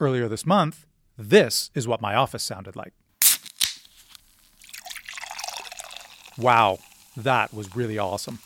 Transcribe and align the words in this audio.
Earlier 0.00 0.28
this 0.28 0.46
month, 0.46 0.86
this 1.18 1.70
is 1.74 1.86
what 1.86 2.00
my 2.00 2.14
office 2.14 2.42
sounded 2.42 2.74
like. 2.74 2.94
Wow, 6.38 6.78
that 7.14 7.52
was 7.52 7.76
really 7.76 7.98
awesome. 7.98 8.38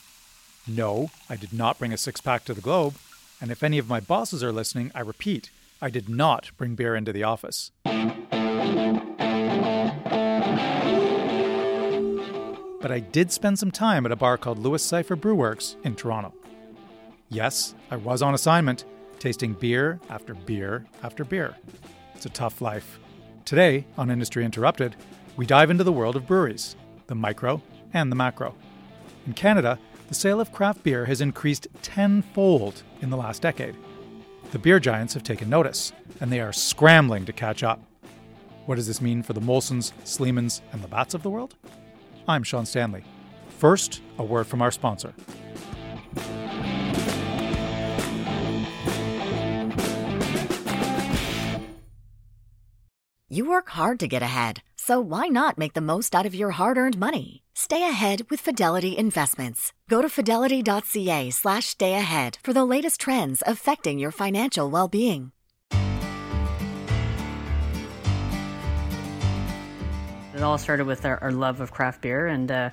No, 0.66 1.12
I 1.30 1.36
did 1.36 1.52
not 1.52 1.78
bring 1.78 1.92
a 1.92 1.96
six 1.96 2.20
pack 2.20 2.44
to 2.46 2.54
the 2.54 2.60
Globe, 2.60 2.96
and 3.40 3.52
if 3.52 3.62
any 3.62 3.78
of 3.78 3.88
my 3.88 4.00
bosses 4.00 4.42
are 4.42 4.50
listening, 4.50 4.90
I 4.96 5.00
repeat, 5.00 5.50
I 5.80 5.90
did 5.90 6.08
not 6.08 6.50
bring 6.56 6.74
beer 6.74 6.96
into 6.96 7.12
the 7.12 7.22
office. 7.22 7.70
But 12.80 12.90
I 12.90 12.98
did 12.98 13.30
spend 13.30 13.60
some 13.60 13.70
time 13.70 14.04
at 14.06 14.12
a 14.12 14.16
bar 14.16 14.36
called 14.38 14.58
Louis 14.58 14.82
Cifer 14.82 15.14
Brewworks 15.14 15.76
in 15.84 15.94
Toronto. 15.94 16.34
Yes, 17.28 17.76
I 17.92 17.96
was 17.96 18.22
on 18.22 18.34
assignment, 18.34 18.84
tasting 19.18 19.54
beer 19.54 20.00
after 20.10 20.34
beer 20.34 20.84
after 21.02 21.24
beer. 21.24 21.56
It's 22.14 22.26
a 22.26 22.30
tough 22.30 22.60
life. 22.60 22.98
Today, 23.44 23.84
on 23.98 24.10
Industry 24.10 24.44
Interrupted, 24.44 24.96
we 25.36 25.46
dive 25.46 25.70
into 25.70 25.84
the 25.84 25.92
world 25.92 26.16
of 26.16 26.26
breweries, 26.26 26.76
the 27.06 27.14
micro 27.14 27.60
and 27.92 28.10
the 28.10 28.16
macro. 28.16 28.54
In 29.26 29.32
Canada, 29.32 29.78
the 30.08 30.14
sale 30.14 30.40
of 30.40 30.52
craft 30.52 30.82
beer 30.82 31.06
has 31.06 31.20
increased 31.20 31.66
tenfold 31.82 32.82
in 33.00 33.10
the 33.10 33.16
last 33.16 33.42
decade. 33.42 33.76
The 34.52 34.58
beer 34.58 34.78
giants 34.78 35.14
have 35.14 35.22
taken 35.22 35.48
notice, 35.48 35.92
and 36.20 36.30
they 36.30 36.40
are 36.40 36.52
scrambling 36.52 37.24
to 37.24 37.32
catch 37.32 37.62
up. 37.62 37.80
What 38.66 38.76
does 38.76 38.86
this 38.86 39.00
mean 39.00 39.22
for 39.22 39.32
the 39.32 39.40
Molsons, 39.40 39.92
Sleemans, 40.04 40.60
and 40.72 40.82
Labatts 40.82 41.14
of 41.14 41.22
the 41.22 41.30
world? 41.30 41.54
I'm 42.28 42.42
Sean 42.42 42.64
Stanley. 42.64 43.04
First, 43.58 44.00
a 44.18 44.24
word 44.24 44.46
from 44.46 44.62
our 44.62 44.70
sponsor. 44.70 45.12
You 53.34 53.44
work 53.46 53.70
hard 53.70 53.98
to 53.98 54.06
get 54.06 54.22
ahead, 54.22 54.62
so 54.76 55.00
why 55.00 55.26
not 55.26 55.58
make 55.58 55.72
the 55.72 55.80
most 55.80 56.14
out 56.14 56.24
of 56.24 56.36
your 56.36 56.52
hard 56.52 56.78
earned 56.78 56.96
money? 56.96 57.42
Stay 57.52 57.82
ahead 57.82 58.30
with 58.30 58.38
Fidelity 58.38 58.96
Investments. 58.96 59.72
Go 59.90 60.00
to 60.00 60.08
fidelity.ca 60.08 61.30
slash 61.30 61.66
stay 61.66 61.94
ahead 61.94 62.38
for 62.44 62.52
the 62.52 62.64
latest 62.64 63.00
trends 63.00 63.42
affecting 63.44 63.98
your 63.98 64.12
financial 64.12 64.70
well 64.70 64.86
being. 64.86 65.32
It 70.32 70.40
all 70.40 70.56
started 70.56 70.86
with 70.86 71.04
our, 71.04 71.18
our 71.20 71.32
love 71.32 71.60
of 71.60 71.72
craft 71.72 72.02
beer 72.02 72.28
and, 72.28 72.52
uh, 72.52 72.70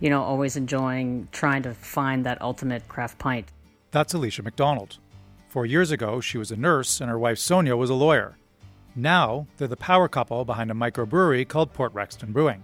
you 0.00 0.08
know, 0.08 0.22
always 0.22 0.56
enjoying 0.56 1.28
trying 1.32 1.64
to 1.64 1.74
find 1.74 2.24
that 2.24 2.40
ultimate 2.40 2.88
craft 2.88 3.18
pint. 3.18 3.52
That's 3.90 4.14
Alicia 4.14 4.42
MacDonald. 4.42 4.96
Four 5.48 5.66
years 5.66 5.90
ago, 5.90 6.22
she 6.22 6.38
was 6.38 6.50
a 6.50 6.56
nurse 6.56 6.98
and 6.98 7.10
her 7.10 7.18
wife 7.18 7.36
Sonia 7.36 7.76
was 7.76 7.90
a 7.90 7.94
lawyer. 7.94 8.38
Now, 8.94 9.46
they're 9.56 9.68
the 9.68 9.76
power 9.76 10.06
couple 10.06 10.44
behind 10.44 10.70
a 10.70 10.74
microbrewery 10.74 11.48
called 11.48 11.72
Port 11.72 11.94
Rexton 11.94 12.32
Brewing. 12.32 12.62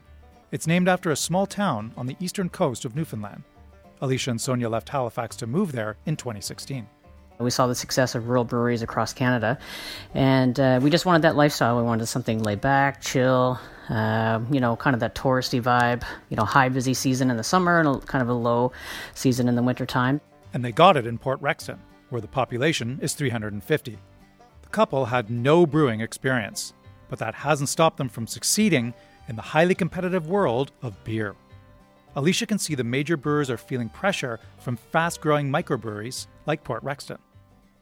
It's 0.52 0.66
named 0.66 0.88
after 0.88 1.10
a 1.10 1.16
small 1.16 1.46
town 1.46 1.92
on 1.96 2.06
the 2.06 2.16
eastern 2.20 2.50
coast 2.50 2.84
of 2.84 2.94
Newfoundland. 2.94 3.42
Alicia 4.00 4.30
and 4.30 4.40
Sonia 4.40 4.68
left 4.68 4.88
Halifax 4.90 5.36
to 5.36 5.46
move 5.46 5.72
there 5.72 5.96
in 6.06 6.16
2016. 6.16 6.86
We 7.38 7.50
saw 7.50 7.66
the 7.66 7.74
success 7.74 8.14
of 8.14 8.28
rural 8.28 8.44
breweries 8.44 8.82
across 8.82 9.12
Canada, 9.12 9.58
and 10.12 10.58
uh, 10.58 10.80
we 10.82 10.90
just 10.90 11.06
wanted 11.06 11.22
that 11.22 11.36
lifestyle. 11.36 11.76
We 11.76 11.84
wanted 11.84 12.06
something 12.06 12.42
laid 12.42 12.60
back, 12.60 13.00
chill, 13.00 13.60
uh, 13.88 14.40
you 14.50 14.58
know, 14.58 14.76
kind 14.76 14.94
of 14.94 15.00
that 15.00 15.14
touristy 15.14 15.62
vibe, 15.62 16.02
you 16.30 16.36
know, 16.36 16.44
high 16.44 16.68
busy 16.68 16.94
season 16.94 17.30
in 17.30 17.36
the 17.36 17.44
summer 17.44 17.78
and 17.78 17.88
a, 17.88 17.98
kind 18.00 18.22
of 18.22 18.28
a 18.28 18.34
low 18.34 18.72
season 19.14 19.48
in 19.48 19.54
the 19.54 19.62
wintertime. 19.62 20.20
And 20.52 20.64
they 20.64 20.72
got 20.72 20.96
it 20.96 21.06
in 21.06 21.16
Port 21.16 21.40
Rexton, 21.40 21.78
where 22.10 22.20
the 22.20 22.28
population 22.28 22.98
is 23.00 23.14
350. 23.14 23.98
The 24.68 24.72
couple 24.72 25.06
had 25.06 25.30
no 25.30 25.64
brewing 25.64 26.02
experience, 26.02 26.74
but 27.08 27.18
that 27.20 27.34
hasn't 27.34 27.70
stopped 27.70 27.96
them 27.96 28.10
from 28.10 28.26
succeeding 28.26 28.92
in 29.26 29.34
the 29.34 29.40
highly 29.40 29.74
competitive 29.74 30.28
world 30.28 30.72
of 30.82 31.02
beer. 31.04 31.34
Alicia 32.16 32.44
can 32.44 32.58
see 32.58 32.74
the 32.74 32.84
major 32.84 33.16
brewers 33.16 33.48
are 33.48 33.56
feeling 33.56 33.88
pressure 33.88 34.38
from 34.58 34.76
fast 34.76 35.22
growing 35.22 35.50
microbreweries 35.50 36.26
like 36.44 36.64
Port 36.64 36.84
Rexton. 36.84 37.16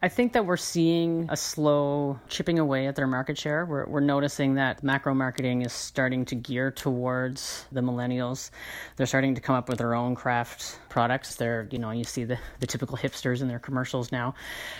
I 0.03 0.09
think 0.09 0.35
that 0.35 0.45
we're 0.45 0.59
seeing 0.59 1.27
a 1.31 1.37
slow 1.39 2.21
chipping 2.29 2.59
away 2.59 2.87
at 2.87 2.97
their 2.97 3.07
market 3.07 3.39
share. 3.39 3.65
We're, 3.65 3.87
we're 3.87 4.01
noticing 4.01 4.57
that 4.57 4.83
macro 4.83 5.15
marketing 5.15 5.63
is 5.63 5.73
starting 5.73 6.27
to 6.27 6.35
gear 6.35 6.71
towards 6.71 7.65
the 7.73 7.81
millennials. 7.81 8.51
They're 8.97 9.07
starting 9.07 9.35
to 9.37 9.41
come 9.41 9.57
up 9.57 9.71
with 9.71 9.79
their 9.79 9.95
own 9.95 10.15
craft 10.15 10.79
products. 10.91 11.37
They're, 11.37 11.67
you 11.71 11.79
know, 11.79 11.93
you 11.93 12.05
see 12.05 12.25
the, 12.25 12.39
the 12.61 12.67
typical 12.67 12.99
hipsters 12.99 13.41
in 13.41 13.49
their 13.49 13.59
commercials 13.59 14.13
now. 14.13 14.35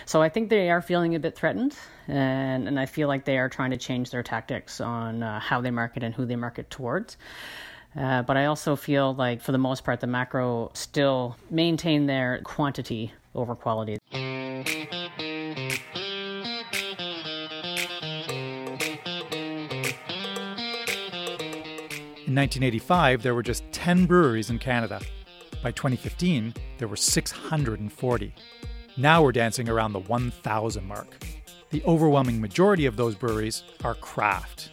So 0.05 0.21
I 0.21 0.29
think 0.29 0.51
they 0.51 0.69
are 0.69 0.83
feeling 0.83 1.15
a 1.15 1.19
bit 1.19 1.35
threatened, 1.35 1.75
and, 2.09 2.69
and 2.69 2.79
I 2.79 2.85
feel 2.85 3.09
like 3.09 3.25
they 3.25 3.39
are 3.39 3.49
trying 3.49 3.71
to 3.71 3.79
change 3.79 4.11
their 4.11 4.23
tactics 4.23 4.83
on 4.83 5.23
uh, 5.23 5.41
how 5.41 5.63
they 5.63 5.71
market 5.71 6.03
and 6.03 6.15
who 6.15 6.27
they 6.27 6.37
market 6.37 6.69
towards. 6.69 7.17
Uh, 7.99 8.21
but 8.21 8.37
I 8.37 8.45
also 8.45 8.77
feel 8.77 9.15
like, 9.15 9.41
for 9.41 9.53
the 9.53 9.59
most 9.59 9.83
part, 9.83 10.01
the 10.01 10.07
macro 10.07 10.71
still 10.75 11.39
maintain 11.51 12.05
their 12.05 12.43
quantity 12.45 13.15
over 13.37 13.55
quality. 13.55 13.99
In 22.27 22.35
1985, 22.35 23.23
there 23.23 23.35
were 23.37 23.43
just 23.43 23.63
10 23.71 24.07
breweries 24.07 24.51
in 24.51 24.59
Canada. 24.59 25.01
By 25.63 25.71
2015, 25.71 26.53
there 26.79 26.89
were 26.89 26.97
640. 26.97 28.35
Now 28.97 29.23
we're 29.23 29.33
dancing 29.33 29.69
around 29.69 29.93
the 29.93 30.01
1,000 30.01 30.85
mark. 30.85 31.07
The 31.71 31.85
overwhelming 31.85 32.41
majority 32.41 32.87
of 32.87 32.97
those 32.97 33.15
breweries 33.15 33.63
are 33.85 33.95
craft. 33.95 34.71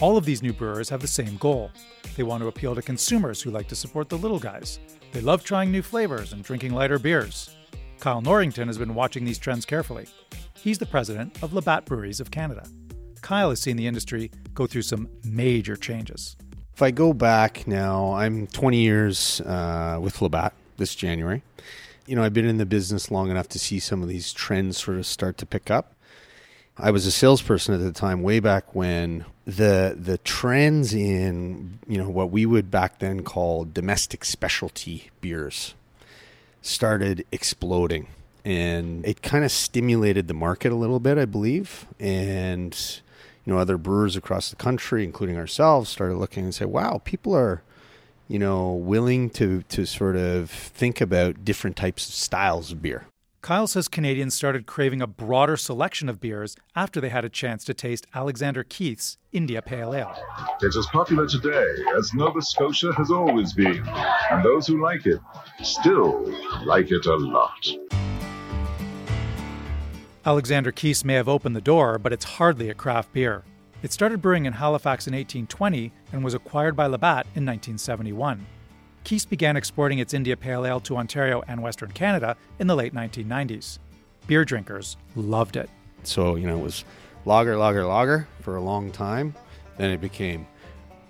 All 0.00 0.16
of 0.16 0.24
these 0.24 0.42
new 0.42 0.52
brewers 0.52 0.88
have 0.88 1.00
the 1.00 1.06
same 1.06 1.36
goal. 1.36 1.70
They 2.16 2.22
want 2.22 2.42
to 2.42 2.48
appeal 2.48 2.74
to 2.74 2.82
consumers 2.82 3.42
who 3.42 3.50
like 3.50 3.68
to 3.68 3.76
support 3.76 4.08
the 4.08 4.16
little 4.16 4.38
guys. 4.38 4.78
They 5.12 5.20
love 5.20 5.44
trying 5.44 5.70
new 5.70 5.82
flavors 5.82 6.32
and 6.32 6.42
drinking 6.42 6.72
lighter 6.72 6.98
beers. 6.98 7.57
Kyle 8.00 8.20
Norrington 8.20 8.68
has 8.68 8.78
been 8.78 8.94
watching 8.94 9.24
these 9.24 9.38
trends 9.38 9.64
carefully. 9.64 10.06
He's 10.54 10.78
the 10.78 10.86
president 10.86 11.42
of 11.42 11.52
Labatt 11.52 11.84
Breweries 11.84 12.20
of 12.20 12.30
Canada. 12.30 12.64
Kyle 13.22 13.50
has 13.50 13.60
seen 13.60 13.76
the 13.76 13.86
industry 13.86 14.30
go 14.54 14.66
through 14.66 14.82
some 14.82 15.08
major 15.24 15.76
changes. 15.76 16.36
If 16.74 16.82
I 16.82 16.92
go 16.92 17.12
back 17.12 17.66
now, 17.66 18.12
I'm 18.12 18.46
20 18.46 18.76
years 18.78 19.40
uh, 19.40 19.98
with 20.00 20.22
Labatt 20.22 20.54
this 20.76 20.94
January. 20.94 21.42
You 22.06 22.14
know, 22.14 22.22
I've 22.22 22.32
been 22.32 22.46
in 22.46 22.58
the 22.58 22.66
business 22.66 23.10
long 23.10 23.30
enough 23.30 23.48
to 23.48 23.58
see 23.58 23.80
some 23.80 24.02
of 24.02 24.08
these 24.08 24.32
trends 24.32 24.78
sort 24.78 24.98
of 24.98 25.06
start 25.06 25.36
to 25.38 25.46
pick 25.46 25.70
up. 25.70 25.94
I 26.76 26.92
was 26.92 27.04
a 27.04 27.10
salesperson 27.10 27.74
at 27.74 27.80
the 27.80 27.92
time, 27.92 28.22
way 28.22 28.38
back 28.38 28.74
when 28.74 29.24
the 29.44 29.96
the 29.98 30.18
trends 30.18 30.94
in 30.94 31.80
you 31.88 31.98
know 31.98 32.08
what 32.08 32.30
we 32.30 32.46
would 32.46 32.70
back 32.70 33.00
then 33.00 33.24
call 33.24 33.64
domestic 33.64 34.24
specialty 34.24 35.10
beers 35.20 35.74
started 36.62 37.24
exploding, 37.32 38.08
and 38.44 39.04
it 39.06 39.22
kind 39.22 39.44
of 39.44 39.50
stimulated 39.50 40.28
the 40.28 40.34
market 40.34 40.72
a 40.72 40.76
little 40.76 41.00
bit, 41.00 41.18
I 41.18 41.24
believe, 41.24 41.86
and 41.98 43.00
you 43.44 43.52
know, 43.54 43.58
other 43.58 43.78
brewers 43.78 44.14
across 44.16 44.50
the 44.50 44.56
country, 44.56 45.04
including 45.04 45.38
ourselves, 45.38 45.88
started 45.88 46.16
looking 46.18 46.44
and 46.44 46.54
say, 46.54 46.66
"Wow, 46.66 47.00
people 47.04 47.34
are, 47.34 47.62
you 48.28 48.38
know, 48.38 48.72
willing 48.72 49.30
to 49.30 49.62
to 49.62 49.86
sort 49.86 50.16
of 50.16 50.50
think 50.50 51.00
about 51.00 51.44
different 51.44 51.76
types 51.76 52.06
of 52.08 52.14
styles 52.14 52.72
of 52.72 52.82
beer." 52.82 53.06
Kyle 53.40 53.68
says 53.68 53.86
Canadians 53.86 54.34
started 54.34 54.66
craving 54.66 55.00
a 55.00 55.06
broader 55.06 55.56
selection 55.56 56.08
of 56.08 56.20
beers 56.20 56.56
after 56.74 57.00
they 57.00 57.08
had 57.08 57.24
a 57.24 57.28
chance 57.28 57.64
to 57.64 57.72
taste 57.72 58.04
Alexander 58.12 58.64
Keith's 58.64 59.16
India 59.32 59.62
Pale 59.62 59.94
Ale. 59.94 60.16
It's 60.60 60.76
as 60.76 60.86
popular 60.86 61.26
today 61.26 61.66
as 61.96 62.12
Nova 62.14 62.42
Scotia 62.42 62.92
has 62.94 63.12
always 63.12 63.52
been, 63.52 63.86
and 64.30 64.44
those 64.44 64.66
who 64.66 64.82
like 64.82 65.06
it 65.06 65.20
still 65.62 66.24
like 66.64 66.90
it 66.90 67.06
a 67.06 67.14
lot. 67.14 67.68
Alexander 70.26 70.72
Keith's 70.72 71.04
may 71.04 71.14
have 71.14 71.28
opened 71.28 71.54
the 71.54 71.60
door, 71.60 71.98
but 71.98 72.12
it's 72.12 72.24
hardly 72.24 72.68
a 72.70 72.74
craft 72.74 73.12
beer. 73.12 73.44
It 73.82 73.92
started 73.92 74.20
brewing 74.20 74.46
in 74.46 74.54
Halifax 74.54 75.06
in 75.06 75.14
1820 75.14 75.92
and 76.12 76.24
was 76.24 76.34
acquired 76.34 76.74
by 76.74 76.86
Labatt 76.86 77.26
in 77.36 77.46
1971. 77.46 78.44
Keith's 79.08 79.24
began 79.24 79.56
exporting 79.56 80.00
its 80.00 80.12
India 80.12 80.36
Pale 80.36 80.66
Ale 80.66 80.80
to 80.80 80.98
Ontario 80.98 81.42
and 81.48 81.62
Western 81.62 81.90
Canada 81.92 82.36
in 82.58 82.66
the 82.66 82.76
late 82.76 82.92
1990s. 82.92 83.78
Beer 84.26 84.44
drinkers 84.44 84.98
loved 85.16 85.56
it. 85.56 85.70
So, 86.02 86.34
you 86.34 86.46
know, 86.46 86.58
it 86.58 86.62
was 86.62 86.84
lager, 87.24 87.56
lager, 87.56 87.86
lager 87.86 88.28
for 88.42 88.56
a 88.56 88.60
long 88.60 88.92
time. 88.92 89.34
Then 89.78 89.92
it 89.92 90.02
became 90.02 90.46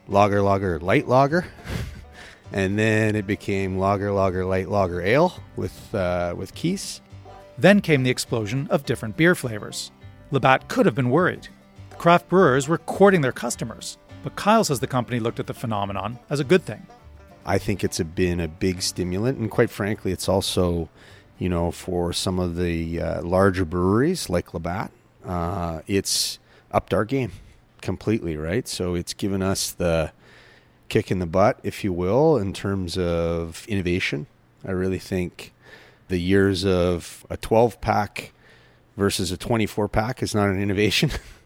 lager, 0.07 0.41
lager, 0.41 0.79
light 0.79 1.09
lager. 1.09 1.45
and 2.53 2.79
then 2.79 3.17
it 3.17 3.27
became 3.27 3.79
lager, 3.79 4.13
lager, 4.13 4.45
light 4.45 4.69
lager 4.69 5.03
ale 5.03 5.35
with, 5.57 5.93
uh, 5.93 6.37
with 6.39 6.55
Keith's. 6.55 7.01
Then 7.59 7.81
came 7.81 8.05
the 8.05 8.11
explosion 8.11 8.69
of 8.71 8.87
different 8.87 9.17
beer 9.17 9.35
flavors. 9.35 9.91
Labatt 10.31 10.69
could 10.69 10.87
have 10.87 10.95
been 10.95 11.11
worried. 11.11 11.49
The 11.91 11.97
craft 11.97 12.29
brewers 12.29 12.69
were 12.69 12.79
courting 12.79 13.23
their 13.23 13.33
customers, 13.33 13.99
but 14.23 14.37
Kyle 14.37 14.63
says 14.63 14.79
the 14.79 14.87
company 14.87 15.19
looked 15.19 15.41
at 15.41 15.49
the 15.49 15.53
phenomenon 15.53 16.21
as 16.31 16.39
a 16.39 16.45
good 16.45 16.63
thing. 16.63 16.87
I 17.49 17.57
think 17.57 17.83
it's 17.83 17.99
a, 17.99 18.05
been 18.05 18.41
a 18.41 18.47
big 18.47 18.83
stimulant, 18.83 19.39
and 19.39 19.51
quite 19.51 19.71
frankly, 19.71 20.13
it's 20.13 20.29
also, 20.29 20.91
you 21.39 21.49
know, 21.49 21.71
for 21.71 22.13
some 22.13 22.39
of 22.39 22.57
the 22.57 23.01
uh, 23.01 23.23
larger 23.23 23.65
breweries 23.65 24.29
like 24.29 24.53
Labatt, 24.53 24.91
uh, 25.25 25.81
it's 25.87 26.39
upped 26.71 26.93
our 26.93 27.07
game 27.07 27.33
completely, 27.81 28.37
right? 28.37 28.69
So 28.69 28.95
it's 28.95 29.15
given 29.15 29.41
us 29.41 29.71
the 29.71 30.13
kick 30.91 31.11
in 31.11 31.21
the 31.21 31.27
butt, 31.27 31.59
if 31.63 31.83
you 31.83 31.91
will, 31.91 32.37
in 32.37 32.53
terms 32.53 32.99
of 32.99 33.65
innovation. 33.67 34.27
I 34.63 34.73
really 34.73 34.99
think 34.99 35.55
the 36.09 36.19
years 36.19 36.67
of 36.67 37.25
a 37.31 37.39
12 37.39 37.81
pack 37.81 38.33
versus 38.95 39.33
a 39.33 39.39
24 39.39 39.89
pack 39.89 40.23
is 40.23 40.35
not 40.35 40.51
an 40.51 40.61
innovation. 40.61 41.13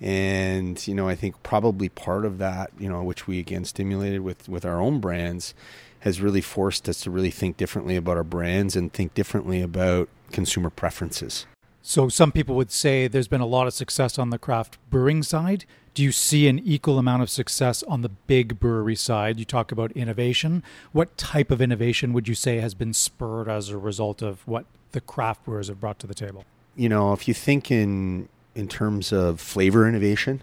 and 0.00 0.86
you 0.86 0.94
know, 0.94 1.08
I 1.08 1.14
think 1.14 1.42
probably 1.42 1.88
part 1.88 2.24
of 2.24 2.38
that, 2.38 2.70
you 2.78 2.88
know, 2.88 3.02
which 3.02 3.26
we 3.26 3.38
again 3.38 3.64
stimulated 3.64 4.20
with 4.20 4.48
with 4.48 4.64
our 4.64 4.80
own 4.80 5.00
brands, 5.00 5.54
has 6.00 6.20
really 6.20 6.40
forced 6.40 6.88
us 6.88 7.00
to 7.02 7.10
really 7.10 7.30
think 7.30 7.56
differently 7.56 7.96
about 7.96 8.16
our 8.16 8.24
brands 8.24 8.76
and 8.76 8.92
think 8.92 9.14
differently 9.14 9.60
about 9.62 10.08
consumer 10.30 10.70
preferences. 10.70 11.46
So 11.82 12.08
some 12.08 12.32
people 12.32 12.54
would 12.56 12.70
say 12.70 13.08
there's 13.08 13.28
been 13.28 13.40
a 13.40 13.46
lot 13.46 13.66
of 13.66 13.72
success 13.72 14.18
on 14.18 14.30
the 14.30 14.38
craft 14.38 14.78
brewing 14.90 15.22
side. 15.22 15.64
Do 15.94 16.02
you 16.02 16.12
see 16.12 16.46
an 16.46 16.58
equal 16.58 16.98
amount 16.98 17.22
of 17.22 17.30
success 17.30 17.82
on 17.84 18.02
the 18.02 18.10
big 18.10 18.60
brewery 18.60 18.94
side? 18.94 19.38
You 19.38 19.44
talk 19.44 19.72
about 19.72 19.90
innovation. 19.92 20.62
What 20.92 21.16
type 21.16 21.50
of 21.50 21.60
innovation 21.62 22.12
would 22.12 22.28
you 22.28 22.34
say 22.34 22.58
has 22.58 22.74
been 22.74 22.92
spurred 22.92 23.48
as 23.48 23.70
a 23.70 23.78
result 23.78 24.22
of 24.22 24.46
what 24.46 24.66
the 24.92 25.00
craft 25.00 25.44
brewers 25.44 25.68
have 25.68 25.80
brought 25.80 25.98
to 26.00 26.06
the 26.06 26.14
table? 26.14 26.44
You 26.76 26.88
know, 26.88 27.12
if 27.14 27.26
you 27.26 27.34
think 27.34 27.70
in 27.70 28.28
in 28.58 28.68
terms 28.68 29.12
of 29.12 29.40
flavor 29.40 29.88
innovation, 29.88 30.42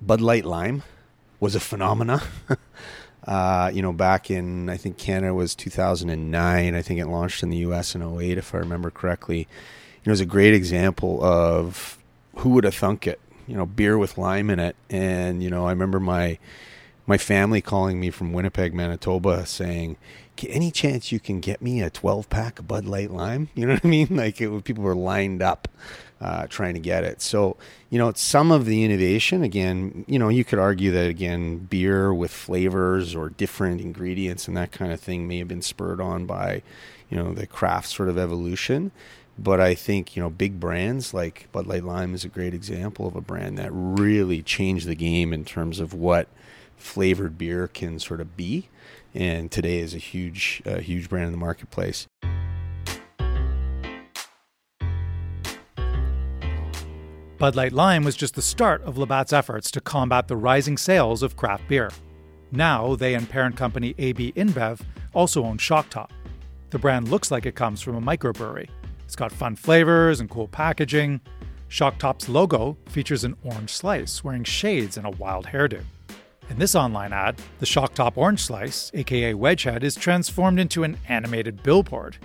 Bud 0.00 0.20
Light 0.20 0.44
Lime 0.44 0.82
was 1.38 1.54
a 1.54 1.60
phenomena. 1.60 2.22
uh, 3.26 3.70
you 3.72 3.82
know, 3.82 3.92
back 3.92 4.30
in 4.30 4.68
I 4.68 4.76
think 4.76 4.98
Canada 4.98 5.34
was 5.34 5.54
2009. 5.54 6.74
I 6.74 6.82
think 6.82 7.00
it 7.00 7.06
launched 7.06 7.42
in 7.42 7.50
the 7.50 7.58
U.S. 7.58 7.94
in 7.94 8.02
08, 8.02 8.38
if 8.38 8.54
I 8.54 8.58
remember 8.58 8.90
correctly 8.90 9.46
it 10.04 10.10
was 10.10 10.20
a 10.20 10.26
great 10.26 10.54
example 10.54 11.22
of 11.24 11.98
who 12.36 12.50
would 12.50 12.64
have 12.64 12.74
thunk 12.74 13.06
it. 13.06 13.20
You 13.46 13.56
know, 13.56 13.66
beer 13.66 13.98
with 13.98 14.16
lime 14.16 14.48
in 14.48 14.58
it, 14.58 14.74
and 14.88 15.42
you 15.42 15.50
know, 15.50 15.66
I 15.66 15.70
remember 15.70 16.00
my 16.00 16.38
my 17.06 17.18
family 17.18 17.60
calling 17.60 18.00
me 18.00 18.08
from 18.08 18.32
Winnipeg, 18.32 18.72
Manitoba, 18.72 19.44
saying, 19.44 19.98
"Any 20.48 20.70
chance 20.70 21.12
you 21.12 21.20
can 21.20 21.40
get 21.40 21.60
me 21.60 21.82
a 21.82 21.90
12 21.90 22.30
pack 22.30 22.58
of 22.58 22.66
Bud 22.66 22.86
Light 22.86 23.10
Lime?" 23.10 23.50
You 23.54 23.66
know 23.66 23.74
what 23.74 23.84
I 23.84 23.88
mean? 23.88 24.08
Like 24.10 24.40
it, 24.40 24.64
people 24.64 24.82
were 24.82 24.94
lined 24.94 25.42
up 25.42 25.68
uh, 26.24 26.46
trying 26.46 26.72
to 26.72 26.80
get 26.80 27.04
it. 27.04 27.20
So 27.20 27.58
you 27.90 27.98
know, 27.98 28.10
some 28.14 28.50
of 28.50 28.64
the 28.64 28.82
innovation 28.82 29.42
again. 29.42 30.06
You 30.08 30.18
know, 30.18 30.30
you 30.30 30.42
could 30.42 30.58
argue 30.58 30.90
that 30.92 31.08
again, 31.08 31.58
beer 31.58 32.14
with 32.14 32.30
flavors 32.30 33.14
or 33.14 33.28
different 33.28 33.82
ingredients 33.82 34.48
and 34.48 34.56
that 34.56 34.72
kind 34.72 34.90
of 34.90 35.00
thing 35.00 35.28
may 35.28 35.38
have 35.38 35.48
been 35.48 35.62
spurred 35.62 36.00
on 36.00 36.24
by 36.24 36.62
you 37.10 37.16
know 37.18 37.34
the 37.34 37.46
craft 37.46 37.88
sort 37.88 38.08
of 38.08 38.16
evolution. 38.16 38.90
But 39.38 39.60
I 39.60 39.74
think 39.74 40.16
you 40.16 40.22
know 40.22 40.30
big 40.30 40.58
brands 40.58 41.12
like 41.12 41.48
Bud 41.52 41.66
Light 41.66 41.84
Lime 41.84 42.14
is 42.14 42.24
a 42.24 42.28
great 42.28 42.54
example 42.54 43.06
of 43.06 43.16
a 43.16 43.20
brand 43.20 43.58
that 43.58 43.70
really 43.72 44.42
changed 44.42 44.86
the 44.86 44.94
game 44.94 45.34
in 45.34 45.44
terms 45.44 45.78
of 45.78 45.92
what 45.92 46.28
flavored 46.78 47.36
beer 47.36 47.68
can 47.68 47.98
sort 47.98 48.22
of 48.22 48.34
be, 48.34 48.68
and 49.14 49.50
today 49.50 49.78
is 49.78 49.92
a 49.92 49.98
huge, 49.98 50.62
uh, 50.64 50.78
huge 50.78 51.10
brand 51.10 51.26
in 51.26 51.32
the 51.32 51.38
marketplace. 51.38 52.06
Bud 57.44 57.56
Light 57.56 57.74
Lime 57.74 58.04
was 58.04 58.16
just 58.16 58.36
the 58.36 58.40
start 58.40 58.82
of 58.84 58.96
Labatt's 58.96 59.30
efforts 59.34 59.70
to 59.72 59.80
combat 59.82 60.28
the 60.28 60.34
rising 60.34 60.78
sales 60.78 61.22
of 61.22 61.36
craft 61.36 61.68
beer. 61.68 61.90
Now, 62.50 62.96
they 62.96 63.12
and 63.12 63.28
parent 63.28 63.54
company 63.54 63.94
AB 63.98 64.32
InBev 64.32 64.80
also 65.12 65.44
own 65.44 65.58
Shock 65.58 65.90
Top. 65.90 66.10
The 66.70 66.78
brand 66.78 67.08
looks 67.08 67.30
like 67.30 67.44
it 67.44 67.54
comes 67.54 67.82
from 67.82 67.96
a 67.96 68.00
microbrewery, 68.00 68.70
it's 69.04 69.14
got 69.14 69.30
fun 69.30 69.56
flavors 69.56 70.20
and 70.20 70.30
cool 70.30 70.48
packaging. 70.48 71.20
Shock 71.68 71.98
Top's 71.98 72.30
logo 72.30 72.78
features 72.86 73.24
an 73.24 73.36
orange 73.44 73.74
slice 73.74 74.24
wearing 74.24 74.44
shades 74.44 74.96
and 74.96 75.06
a 75.06 75.10
wild 75.10 75.44
hairdo. 75.44 75.82
In 76.48 76.58
this 76.58 76.74
online 76.74 77.12
ad, 77.12 77.38
the 77.58 77.66
Shock 77.66 77.92
Top 77.92 78.16
Orange 78.16 78.40
Slice, 78.40 78.90
aka 78.94 79.34
Wedgehead, 79.34 79.82
is 79.82 79.96
transformed 79.96 80.58
into 80.58 80.82
an 80.82 80.96
animated 81.10 81.62
billboard. 81.62 82.16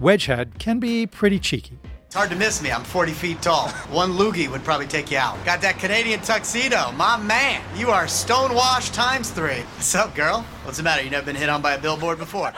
Wedgehead 0.00 0.58
can 0.58 0.78
be 0.78 1.06
pretty 1.06 1.38
cheeky. 1.38 1.78
It's 2.08 2.14
hard 2.14 2.30
to 2.30 2.36
miss 2.36 2.62
me. 2.62 2.72
I'm 2.72 2.84
40 2.84 3.12
feet 3.12 3.42
tall. 3.42 3.68
One 3.90 4.12
loogie 4.12 4.50
would 4.50 4.64
probably 4.64 4.86
take 4.86 5.10
you 5.10 5.18
out. 5.18 5.44
Got 5.44 5.60
that 5.60 5.78
Canadian 5.78 6.20
tuxedo. 6.20 6.90
My 6.92 7.18
man. 7.18 7.60
You 7.76 7.90
are 7.90 8.08
stonewashed 8.08 8.94
times 8.94 9.28
three. 9.28 9.60
What's 9.76 9.94
up, 9.94 10.14
girl? 10.14 10.40
What's 10.64 10.78
the 10.78 10.84
matter? 10.84 11.02
You 11.02 11.10
never 11.10 11.26
been 11.26 11.36
hit 11.36 11.50
on 11.50 11.60
by 11.60 11.74
a 11.74 11.78
billboard 11.78 12.16
before? 12.16 12.54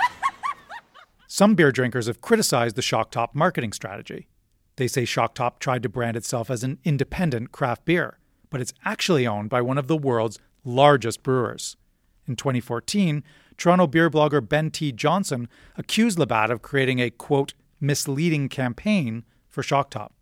Some 1.27 1.57
beer 1.57 1.73
drinkers 1.73 2.07
have 2.07 2.21
criticized 2.21 2.77
the 2.77 2.81
Shock 2.81 3.11
Top 3.11 3.35
marketing 3.35 3.73
strategy. 3.73 4.29
They 4.77 4.87
say 4.87 5.05
Shock 5.05 5.35
Top 5.35 5.59
tried 5.59 5.83
to 5.83 5.89
brand 5.89 6.17
itself 6.17 6.49
as 6.49 6.63
an 6.63 6.79
independent 6.85 7.51
craft 7.51 7.85
beer, 7.85 8.21
but 8.51 8.61
it's 8.61 8.73
actually 8.85 9.27
owned 9.27 9.51
by 9.51 9.63
one 9.63 9.79
of 9.79 9.89
the 9.89 9.97
world's 9.97 10.39
largest 10.63 11.25
brewers. 11.25 11.77
In 12.25 12.37
2014, 12.37 13.25
Toronto 13.57 13.89
beer 13.89 14.11
blogger 14.11 14.49
Ben 14.49 14.71
T. 14.71 14.93
Johnson 14.93 15.49
accused 15.77 16.21
Labatt 16.21 16.53
of 16.53 16.63
creating 16.63 17.01
a, 17.01 17.11
quote, 17.11 17.55
misleading 17.81 18.49
campaign 18.49 19.25
for 19.51 19.63
Shock 19.63 19.91
Top. 19.91 20.13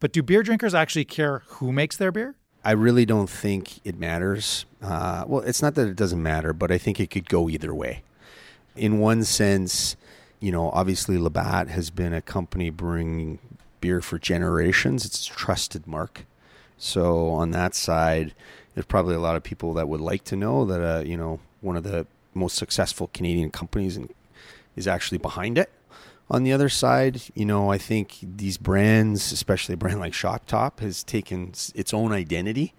But 0.00 0.12
do 0.12 0.22
beer 0.22 0.42
drinkers 0.42 0.74
actually 0.74 1.06
care 1.06 1.44
who 1.46 1.72
makes 1.72 1.96
their 1.96 2.12
beer? 2.12 2.34
I 2.64 2.72
really 2.72 3.06
don't 3.06 3.28
think 3.28 3.80
it 3.84 3.98
matters. 3.98 4.66
Uh, 4.82 5.24
well, 5.26 5.42
it's 5.42 5.62
not 5.62 5.74
that 5.76 5.88
it 5.88 5.96
doesn't 5.96 6.22
matter, 6.22 6.52
but 6.52 6.70
I 6.70 6.78
think 6.78 6.98
it 6.98 7.10
could 7.10 7.28
go 7.28 7.48
either 7.48 7.74
way. 7.74 8.02
In 8.76 8.98
one 8.98 9.24
sense, 9.24 9.96
you 10.40 10.50
know, 10.50 10.70
obviously 10.70 11.16
Labatt 11.16 11.68
has 11.68 11.90
been 11.90 12.12
a 12.12 12.20
company 12.20 12.70
brewing 12.70 13.38
beer 13.80 14.00
for 14.00 14.18
generations. 14.18 15.04
It's 15.04 15.26
a 15.26 15.30
trusted 15.30 15.86
mark. 15.86 16.24
So 16.76 17.28
on 17.30 17.52
that 17.52 17.74
side, 17.74 18.34
there's 18.74 18.86
probably 18.86 19.14
a 19.14 19.20
lot 19.20 19.36
of 19.36 19.42
people 19.42 19.74
that 19.74 19.88
would 19.88 20.00
like 20.00 20.24
to 20.24 20.36
know 20.36 20.64
that, 20.64 20.80
uh, 20.80 21.02
you 21.04 21.16
know, 21.16 21.40
one 21.60 21.76
of 21.76 21.84
the 21.84 22.06
most 22.34 22.56
successful 22.56 23.08
Canadian 23.12 23.50
companies 23.50 23.98
is 24.74 24.88
actually 24.88 25.18
behind 25.18 25.56
it. 25.56 25.70
On 26.30 26.42
the 26.42 26.52
other 26.52 26.68
side, 26.68 27.20
you 27.34 27.44
know, 27.44 27.70
I 27.70 27.78
think 27.78 28.18
these 28.22 28.56
brands, 28.56 29.30
especially 29.30 29.74
a 29.74 29.76
brand 29.76 30.00
like 30.00 30.14
Shock 30.14 30.46
Top, 30.46 30.80
has 30.80 31.04
taken 31.04 31.52
its 31.74 31.92
own 31.92 32.12
identity. 32.12 32.74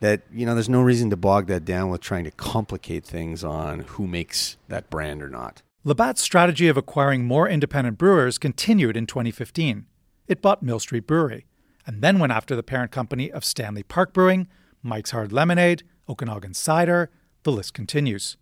That 0.00 0.22
you 0.32 0.46
know, 0.46 0.54
there's 0.54 0.68
no 0.68 0.82
reason 0.82 1.10
to 1.10 1.16
bog 1.16 1.46
that 1.48 1.64
down 1.64 1.90
with 1.90 2.00
trying 2.00 2.24
to 2.24 2.30
complicate 2.30 3.04
things 3.04 3.44
on 3.44 3.80
who 3.80 4.06
makes 4.06 4.56
that 4.68 4.88
brand 4.90 5.22
or 5.22 5.28
not. 5.28 5.62
Labatt's 5.84 6.22
strategy 6.22 6.68
of 6.68 6.76
acquiring 6.76 7.24
more 7.24 7.48
independent 7.48 7.96
brewers 7.96 8.38
continued 8.38 8.96
in 8.96 9.06
2015. 9.06 9.86
It 10.26 10.42
bought 10.42 10.62
Mill 10.62 10.80
Street 10.80 11.06
Brewery, 11.06 11.46
and 11.86 12.02
then 12.02 12.18
went 12.18 12.32
after 12.32 12.56
the 12.56 12.62
parent 12.62 12.90
company 12.90 13.30
of 13.30 13.44
Stanley 13.44 13.82
Park 13.82 14.12
Brewing, 14.12 14.48
Mike's 14.82 15.10
Hard 15.10 15.32
Lemonade, 15.32 15.82
Okanagan 16.08 16.54
Cider, 16.54 17.10
the 17.42 17.52
list 17.52 17.72
continues. 17.74 18.36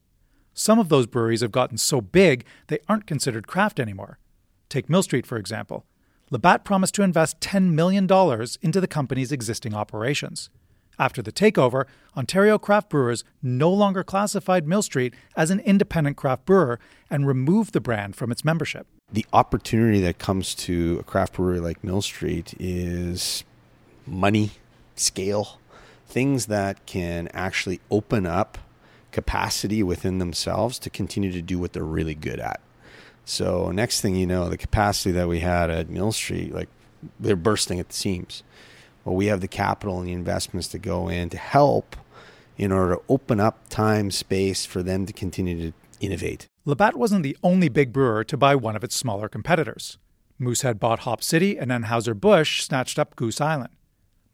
Some 0.55 0.79
of 0.79 0.89
those 0.89 1.07
breweries 1.07 1.41
have 1.41 1.53
gotten 1.53 1.79
so 1.79 2.01
big 2.01 2.45
they 2.69 2.79
aren't 2.89 3.07
considered 3.07 3.47
craft 3.47 3.79
anymore. 3.79 4.19
Take 4.69 4.89
Mill 4.89 5.03
Street, 5.03 5.27
for 5.27 5.37
example. 5.37 5.85
Labatt 6.31 6.65
promised 6.65 6.95
to 6.97 7.03
invest 7.03 7.41
$10 7.41 7.73
million 7.73 8.05
into 8.61 8.81
the 8.81 8.87
company's 8.87 9.33
existing 9.33 9.75
operations. 9.75 10.51
After 10.99 11.23
the 11.23 11.33
takeover, 11.33 11.85
Ontario 12.17 12.59
craft 12.59 12.91
brewers 12.91 13.25
no 13.41 13.71
longer 13.71 14.03
classified 14.03 14.67
Mill 14.67 14.83
Street 14.83 15.15
as 15.37 15.51
an 15.51 15.61
independent 15.61 16.17
craft 16.17 16.45
brewer 16.45 16.81
and 17.09 17.27
removed 17.27 17.73
the 17.73 17.81
brand 17.81 18.17
from 18.17 18.33
its 18.33 18.45
membership. 18.45 18.87
The 19.11 19.25
opportunity 19.33 20.01
that 20.01 20.19
comes 20.19 20.55
to 20.57 20.99
a 21.01 21.03
craft 21.05 21.35
brewery 21.35 21.61
like 21.61 21.83
Mill 21.83 22.03
Street 22.03 22.53
is 22.59 23.45
money, 24.07 24.51
scale, 24.97 25.61
things 26.07 26.47
that 26.47 26.85
can 26.85 27.29
actually 27.33 27.81
open 27.91 28.27
up 28.27 28.59
capacity 29.13 29.83
within 29.83 30.19
themselves 30.19 30.79
to 30.81 30.91
continue 30.91 31.33
to 31.33 31.41
do 31.41 31.59
what 31.59 31.73
they're 31.73 31.85
really 31.85 32.15
good 32.15 32.41
at. 32.41 32.61
So, 33.29 33.71
next 33.71 34.01
thing 34.01 34.17
you 34.17 34.27
know, 34.27 34.49
the 34.49 34.57
capacity 34.57 35.13
that 35.13 35.29
we 35.29 35.41
had 35.41 35.71
at 35.71 35.91
Mill 35.91 36.13
Street, 36.13 36.55
like 36.55 36.69
they're 37.21 37.37
bursting 37.37 37.79
at 37.79 37.89
the 37.89 37.95
seams 37.95 38.43
well, 39.09 39.17
we 39.17 39.27
have 39.27 39.41
the 39.41 39.49
capital 39.49 39.99
and 39.99 40.09
the 40.09 40.13
investments 40.13 40.69
to 40.69 40.79
go 40.79 41.09
in 41.09 41.31
to 41.31 41.39
help 41.39 41.97
in 42.59 42.71
order 42.71 42.97
to 42.97 43.03
open 43.09 43.41
up 43.41 43.67
time, 43.71 44.11
space 44.11 44.67
for 44.67 44.83
them 44.83 45.07
to 45.07 45.15
continue 45.15 45.71
to 45.71 45.77
innovate. 45.99 46.47
Labatt 46.67 46.95
wasn't 46.95 47.23
the 47.23 47.37
only 47.43 47.71
big 47.71 47.91
brewer 47.91 48.23
to 48.25 48.37
buy 48.37 48.55
one 48.55 48.77
of 48.77 48.85
its 48.85 48.95
smaller 48.95 49.27
competitors. 49.27 49.97
Moosehead 50.39 50.79
bought 50.79 51.01
Hop 51.01 51.23
City, 51.23 51.57
and 51.57 51.71
Anheuser-Busch 51.71 52.63
snatched 52.63 52.99
up 52.99 53.17
Goose 53.17 53.41
Island. 53.41 53.71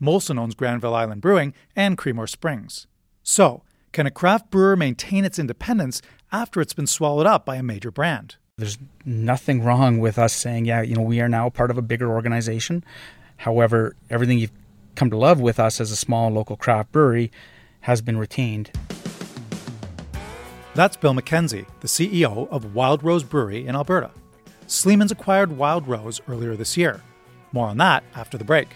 Molson 0.02 0.40
owns 0.40 0.56
Granville 0.56 0.94
Island 0.94 1.20
Brewing 1.20 1.54
and 1.76 1.96
Creemore 1.96 2.28
Springs. 2.28 2.88
So, 3.22 3.62
can 3.92 4.06
a 4.06 4.10
craft 4.10 4.50
brewer 4.50 4.74
maintain 4.74 5.24
its 5.24 5.38
independence 5.38 6.02
after 6.32 6.60
it's 6.60 6.74
been 6.74 6.88
swallowed 6.88 7.26
up 7.26 7.46
by 7.46 7.54
a 7.54 7.62
major 7.62 7.92
brand? 7.92 8.36
There's 8.56 8.78
nothing 9.04 9.64
wrong 9.64 9.98
with 9.98 10.16
us 10.16 10.32
saying, 10.32 10.66
yeah, 10.66 10.80
you 10.82 10.94
know, 10.94 11.02
we 11.02 11.20
are 11.20 11.28
now 11.28 11.50
part 11.50 11.72
of 11.72 11.78
a 11.78 11.82
bigger 11.82 12.08
organization. 12.08 12.84
However, 13.38 13.96
everything 14.08 14.38
you've 14.38 14.52
come 14.94 15.10
to 15.10 15.16
love 15.16 15.40
with 15.40 15.58
us 15.58 15.80
as 15.80 15.90
a 15.90 15.96
small 15.96 16.30
local 16.30 16.56
craft 16.56 16.92
brewery 16.92 17.32
has 17.80 18.00
been 18.00 18.16
retained. 18.16 18.70
That's 20.76 20.96
Bill 20.96 21.14
MacKenzie, 21.14 21.66
the 21.80 21.88
CEO 21.88 22.48
of 22.48 22.76
Wild 22.76 23.02
Rose 23.02 23.24
Brewery 23.24 23.66
in 23.66 23.74
Alberta. 23.74 24.12
Sleeman's 24.68 25.10
acquired 25.10 25.56
Wild 25.56 25.88
Rose 25.88 26.20
earlier 26.28 26.54
this 26.54 26.76
year. 26.76 27.02
More 27.50 27.66
on 27.66 27.78
that 27.78 28.04
after 28.14 28.38
the 28.38 28.44
break. 28.44 28.68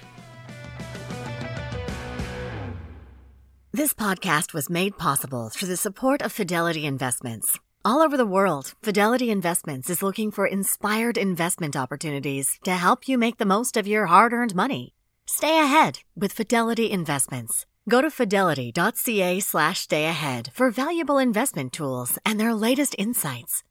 This 3.73 3.95
podcast 3.95 4.53
was 4.53 4.69
made 4.69 4.99
possible 4.99 5.51
through 5.51 5.69
the 5.69 5.77
support 5.77 6.21
of 6.21 6.33
Fidelity 6.33 6.85
Investments. 6.85 7.61
All 7.89 8.03
over 8.03 8.19
the 8.19 8.27
world, 8.27 8.75
Fidelity 8.83 9.31
Investments 9.31 9.89
is 9.89 10.03
looking 10.03 10.31
for 10.31 10.47
inspired 10.47 11.17
investment 11.17 11.75
opportunities 11.75 12.59
to 12.65 12.73
help 12.73 13.09
you 13.09 13.17
make 13.17 13.39
the 13.39 13.47
most 13.47 13.79
of 13.79 13.89
your 13.89 14.05
hard 14.05 14.35
earned 14.35 14.55
money. 14.55 14.93
Stay 15.25 15.59
ahead 15.59 16.01
with 16.15 16.35
Fidelity 16.35 16.91
Investments. 16.91 17.65
Go 17.89 18.03
to 18.03 18.11
fidelity.ca 18.11 19.41
slash 19.41 19.81
stay 19.81 20.05
ahead 20.05 20.51
for 20.53 20.71
valuable 20.71 21.17
investment 21.17 21.73
tools 21.73 22.19
and 22.27 22.39
their 22.39 22.53
latest 22.53 22.95
insights. 22.99 23.65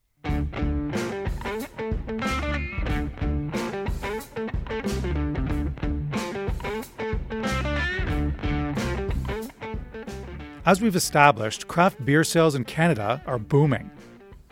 As 10.67 10.81
we've 10.81 10.97
established, 10.97 11.69
craft 11.69 12.03
beer 12.03 12.25
sales 12.25 12.53
in 12.53 12.65
Canada 12.65 13.21
are 13.25 13.39
booming. 13.39 13.89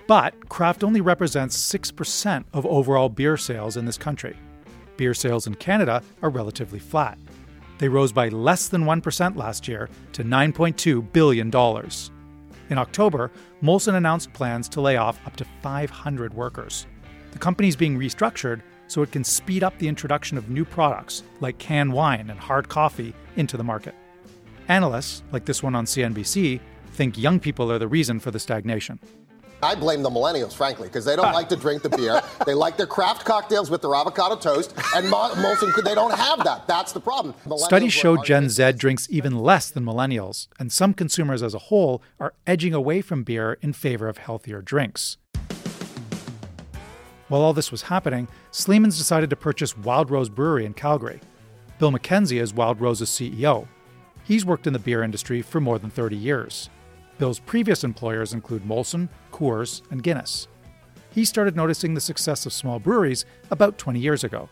But 0.07 0.47
craft 0.47 0.81
only 0.81 1.01
represents 1.01 1.57
6% 1.57 2.45
of 2.53 2.65
overall 2.65 3.09
beer 3.09 3.35
sales 3.35 3.75
in 3.75 3.83
this 3.83 3.97
country. 3.97 4.37
Beer 4.95 5.13
sales 5.13 5.45
in 5.45 5.55
Canada 5.55 6.01
are 6.21 6.29
relatively 6.29 6.79
flat. 6.79 7.19
They 7.79 7.89
rose 7.89 8.13
by 8.13 8.29
less 8.29 8.69
than 8.69 8.85
1% 8.85 9.35
last 9.35 9.67
year 9.67 9.89
to 10.13 10.23
$9.2 10.23 11.11
billion. 11.11 11.47
In 12.69 12.77
October, 12.77 13.29
Molson 13.61 13.95
announced 13.95 14.31
plans 14.31 14.69
to 14.69 14.79
lay 14.79 14.95
off 14.95 15.19
up 15.27 15.35
to 15.35 15.45
500 15.61 16.33
workers. 16.33 16.87
The 17.33 17.39
company 17.39 17.67
is 17.67 17.75
being 17.75 17.99
restructured 17.99 18.61
so 18.87 19.01
it 19.01 19.11
can 19.11 19.25
speed 19.25 19.65
up 19.65 19.77
the 19.79 19.89
introduction 19.89 20.37
of 20.37 20.49
new 20.49 20.63
products 20.63 21.23
like 21.41 21.57
canned 21.57 21.91
wine 21.91 22.29
and 22.29 22.39
hard 22.39 22.69
coffee 22.69 23.13
into 23.35 23.57
the 23.57 23.65
market. 23.65 23.95
Analysts, 24.67 25.23
like 25.31 25.45
this 25.45 25.61
one 25.61 25.75
on 25.75 25.85
CNBC, 25.85 26.59
think 26.91 27.17
young 27.17 27.39
people 27.39 27.71
are 27.71 27.77
the 27.77 27.87
reason 27.87 28.19
for 28.19 28.31
the 28.31 28.39
stagnation. 28.39 28.99
I 29.61 29.73
blame 29.73 30.03
the 30.03 30.09
millennials, 30.09 30.53
frankly, 30.53 30.87
because 30.87 31.05
they 31.05 31.15
don't 31.15 31.25
ah. 31.27 31.33
like 31.33 31.49
to 31.49 31.55
drink 31.55 31.81
the 31.81 31.89
beer. 31.89 32.21
They 32.45 32.53
like 32.53 32.77
their 32.77 32.85
craft 32.85 33.25
cocktails 33.25 33.71
with 33.71 33.81
their 33.81 33.95
avocado 33.95 34.35
toast, 34.35 34.71
and 34.95 35.07
Molson, 35.07 35.73
they 35.83 35.95
don't 35.95 36.13
have 36.13 36.43
that. 36.43 36.67
That's 36.67 36.91
the 36.91 36.99
problem. 36.99 37.33
Studies 37.57 37.91
show 37.91 38.21
Gen 38.21 38.49
Z 38.49 38.73
drinks 38.73 39.07
even 39.09 39.39
less 39.39 39.71
than 39.71 39.83
millennials, 39.83 40.47
and 40.59 40.71
some 40.71 40.93
consumers 40.93 41.41
as 41.41 41.55
a 41.55 41.59
whole 41.59 42.03
are 42.19 42.33
edging 42.45 42.75
away 42.75 43.01
from 43.01 43.23
beer 43.23 43.57
in 43.61 43.73
favor 43.73 44.07
of 44.07 44.19
healthier 44.19 44.61
drinks. 44.61 45.17
While 47.29 47.41
all 47.41 47.53
this 47.53 47.71
was 47.71 47.83
happening, 47.83 48.27
Sleeman's 48.51 48.99
decided 48.99 49.31
to 49.31 49.35
purchase 49.35 49.75
Wild 49.75 50.11
Rose 50.11 50.29
Brewery 50.29 50.65
in 50.65 50.75
Calgary. 50.75 51.19
Bill 51.79 51.91
MacKenzie 51.91 52.39
is 52.39 52.53
Wild 52.53 52.79
Rose's 52.79 53.09
CEO. 53.09 53.67
He's 54.25 54.45
worked 54.45 54.67
in 54.67 54.73
the 54.73 54.79
beer 54.79 55.03
industry 55.03 55.41
for 55.41 55.61
more 55.61 55.79
than 55.79 55.91
30 55.91 56.15
years. 56.15 56.69
Bill's 57.17 57.39
previous 57.39 57.83
employers 57.83 58.33
include 58.33 58.63
Molson, 58.63 59.07
Coors, 59.31 59.81
and 59.91 60.03
Guinness. 60.03 60.47
He 61.11 61.23
started 61.23 61.55
noticing 61.55 61.93
the 61.93 62.01
success 62.01 62.45
of 62.45 62.51
small 62.51 62.79
breweries 62.79 63.23
about 63.51 63.77
20 63.77 63.99
years 63.99 64.23
ago. 64.23 64.49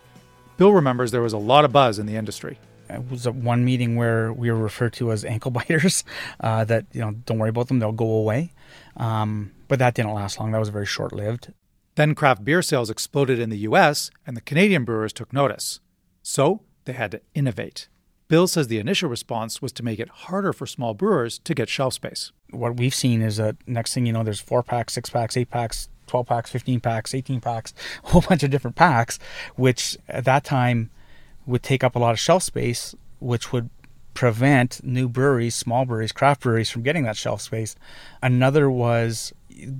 Bill 0.57 0.71
remembers 0.71 1.11
there 1.11 1.21
was 1.21 1.33
a 1.33 1.37
lot 1.37 1.65
of 1.65 1.71
buzz 1.71 1.99
in 1.99 2.05
the 2.05 2.15
industry. 2.15 2.59
It 2.89 3.09
was 3.09 3.27
one 3.27 3.65
meeting 3.65 3.95
where 3.95 4.31
we 4.31 4.51
were 4.51 4.57
referred 4.57 4.93
to 4.93 5.11
as 5.11 5.25
ankle 5.25 5.51
biters. 5.51 6.03
Uh, 6.39 6.63
that 6.65 6.85
you 6.93 7.01
know, 7.01 7.11
don't 7.25 7.39
worry 7.39 7.49
about 7.49 7.67
them; 7.67 7.79
they'll 7.79 7.91
go 7.91 8.11
away. 8.11 8.51
Um, 8.95 9.51
but 9.67 9.79
that 9.79 9.95
didn't 9.95 10.13
last 10.13 10.39
long. 10.39 10.51
That 10.51 10.59
was 10.59 10.69
very 10.69 10.85
short 10.85 11.11
lived. 11.11 11.51
Then 11.95 12.15
craft 12.15 12.45
beer 12.45 12.61
sales 12.61 12.89
exploded 12.89 13.39
in 13.39 13.49
the 13.49 13.57
U.S., 13.59 14.11
and 14.25 14.37
the 14.37 14.41
Canadian 14.41 14.83
brewers 14.83 15.13
took 15.13 15.33
notice. 15.33 15.79
So 16.21 16.61
they 16.85 16.93
had 16.93 17.11
to 17.11 17.21
innovate. 17.33 17.87
Bill 18.27 18.47
says 18.47 18.67
the 18.67 18.79
initial 18.79 19.09
response 19.09 19.61
was 19.61 19.71
to 19.73 19.83
make 19.83 19.99
it 19.99 20.09
harder 20.09 20.53
for 20.53 20.65
small 20.65 20.93
brewers 20.93 21.39
to 21.39 21.53
get 21.53 21.69
shelf 21.69 21.93
space. 21.93 22.31
What 22.49 22.77
we've 22.77 22.95
seen 22.95 23.21
is 23.21 23.37
that 23.37 23.55
next 23.67 23.93
thing 23.93 24.05
you 24.05 24.13
know, 24.13 24.23
there's 24.23 24.39
four 24.39 24.63
packs, 24.63 24.93
six 24.93 25.09
packs, 25.09 25.35
eight 25.37 25.49
packs, 25.49 25.89
12 26.07 26.27
packs, 26.27 26.51
15 26.51 26.79
packs, 26.79 27.13
18 27.13 27.41
packs, 27.41 27.73
a 28.03 28.09
whole 28.09 28.21
bunch 28.21 28.43
of 28.43 28.51
different 28.51 28.75
packs, 28.75 29.19
which 29.55 29.97
at 30.07 30.25
that 30.25 30.43
time 30.43 30.89
would 31.45 31.63
take 31.63 31.83
up 31.83 31.95
a 31.95 31.99
lot 31.99 32.11
of 32.11 32.19
shelf 32.19 32.43
space, 32.43 32.95
which 33.19 33.51
would 33.51 33.69
prevent 34.13 34.83
new 34.83 35.09
breweries, 35.09 35.55
small 35.55 35.85
breweries, 35.85 36.11
craft 36.11 36.41
breweries 36.41 36.69
from 36.69 36.83
getting 36.83 37.03
that 37.03 37.17
shelf 37.17 37.41
space. 37.41 37.75
Another 38.21 38.69
was 38.69 39.33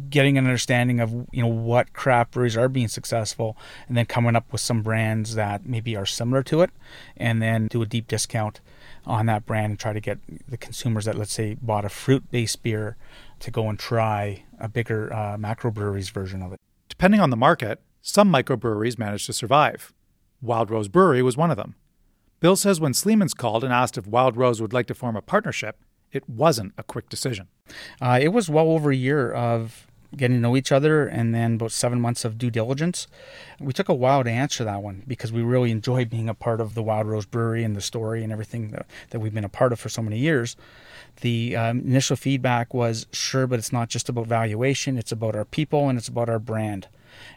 getting 0.10 0.38
an 0.38 0.46
understanding 0.46 1.00
of 1.00 1.12
you 1.32 1.42
know 1.42 1.48
what 1.48 1.94
craft 1.94 2.32
breweries 2.32 2.58
are 2.58 2.70
being 2.70 2.88
successful 2.88 3.58
and 3.88 3.98
then 3.98 4.06
coming 4.06 4.36
up 4.36 4.52
with 4.52 4.62
some 4.62 4.82
brands 4.82 5.36
that 5.36 5.66
maybe 5.66 5.96
are 5.96 6.06
similar 6.06 6.44
to 6.44 6.62
it 6.62 6.70
and 7.18 7.42
then 7.42 7.68
do 7.68 7.82
a 7.82 7.86
deep 7.86 8.08
discount 8.08 8.62
on 9.06 9.26
that 9.26 9.46
brand 9.46 9.72
and 9.72 9.80
try 9.80 9.94
to 9.94 10.00
get 10.00 10.20
the 10.48 10.58
consumers 10.58 11.06
that 11.06 11.18
let's 11.18 11.34
say 11.34 11.56
bought 11.62 11.86
a 11.86 11.90
fruit 11.90 12.30
based 12.32 12.64
beer 12.64 12.96
to 13.40 13.52
go 13.52 13.70
and 13.70 13.80
try 13.80 14.44
a 14.60 14.68
bigger 14.68 15.14
uh, 15.14 15.38
macro 15.38 15.72
breweries 15.72 16.10
version 16.10 16.42
of 16.42 16.54
it. 16.54 16.60
Depending 16.90 17.20
on 17.20 17.30
the 17.30 17.38
market 17.38 17.82
some 18.06 18.32
microbreweries 18.32 19.00
managed 19.00 19.26
to 19.28 19.34
survive. 19.34 19.94
Wild 20.42 20.70
rose 20.70 20.90
brewery 20.90 21.24
was 21.24 21.38
one 21.38 21.50
of 21.50 21.56
them. 21.56 21.76
Bill 22.42 22.58
says 22.58 22.82
when 22.82 22.94
sleeman's 22.94 23.34
called 23.34 23.64
and 23.64 23.72
asked 23.72 23.98
if 23.98 24.06
wild 24.06 24.36
rose 24.36 24.62
would 24.62 24.74
like 24.74 24.88
to 24.88 24.94
form 24.94 25.16
a 25.16 25.22
partnership 25.22 25.78
it 26.14 26.30
wasn't 26.30 26.74
a 26.78 26.84
quick 26.84 27.10
decision. 27.10 27.48
Uh, 28.02 28.20
it 28.22 28.30
was 28.30 28.50
well 28.50 28.70
over 28.70 28.92
a 28.92 28.96
year 28.96 29.32
of 29.32 29.88
getting 30.16 30.38
to 30.38 30.42
know 30.42 30.56
each 30.56 30.72
other 30.72 31.08
and 31.08 31.34
then 31.34 31.56
about 31.56 31.72
seven 31.72 32.00
months 32.00 32.24
of 32.24 32.38
due 32.38 32.52
diligence. 32.52 33.08
We 33.60 33.74
took 33.74 33.90
a 33.90 33.94
while 33.94 34.24
to 34.24 34.30
answer 34.30 34.64
that 34.64 34.82
one 34.82 35.04
because 35.08 35.32
we 35.32 35.42
really 35.42 35.72
enjoy 35.72 36.06
being 36.06 36.30
a 36.30 36.34
part 36.34 36.62
of 36.62 36.76
the 36.76 36.84
Wild 36.84 37.08
Rose 37.08 37.26
Brewery 37.26 37.64
and 37.64 37.76
the 37.76 37.82
story 37.82 38.24
and 38.24 38.32
everything 38.32 38.70
that, 38.70 38.86
that 39.10 39.20
we've 39.20 39.34
been 39.34 39.44
a 39.44 39.50
part 39.50 39.74
of 39.74 39.80
for 39.80 39.90
so 39.90 40.02
many 40.02 40.20
years. 40.20 40.56
The 41.22 41.56
um, 41.56 41.80
initial 41.80 42.16
feedback 42.16 42.74
was 42.74 43.08
sure, 43.12 43.48
but 43.48 43.60
it's 43.60 43.74
not 43.74 43.90
just 43.90 44.10
about 44.10 44.28
valuation, 44.28 44.98
it's 44.98 45.12
about 45.12 45.36
our 45.36 45.46
people 45.46 45.90
and 45.90 45.98
it's 45.98 46.08
about 46.08 46.30
our 46.30 46.40
brand. 46.40 46.88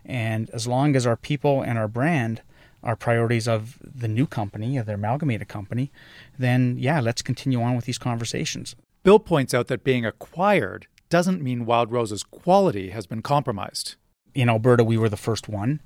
And 0.05 0.51
as 0.51 0.67
long 0.67 0.97
as 0.97 1.07
our 1.07 1.17
people 1.17 1.63
and 1.63 1.79
our 1.79 1.89
brand 1.89 2.43
are 2.87 2.97
priorities 2.97 3.49
of 3.49 3.79
the 3.83 4.09
new 4.09 4.27
company, 4.27 4.79
of 4.79 4.87
the 4.87 4.95
amalgamated 4.95 5.49
company, 5.49 5.91
then 6.39 6.77
yeah, 6.79 7.01
let's 7.01 7.21
continue 7.21 7.61
on 7.61 7.75
with 7.75 7.85
these 7.85 7.99
conversations. 7.99 8.77
Bill 9.03 9.19
points 9.19 9.53
out 9.53 9.67
that 9.67 9.85
being 9.85 10.07
acquired 10.07 10.87
doesn't 11.11 11.43
mean 11.43 11.67
Wild 11.67 11.91
Rose's 11.91 12.23
quality 12.23 12.91
has 12.91 13.07
been 13.07 13.23
compromised. 13.23 13.97
In 14.35 14.49
Alberta, 14.49 14.85
we 14.85 14.97
were 14.97 15.09
the 15.09 15.17
first 15.17 15.49
one 15.49 15.81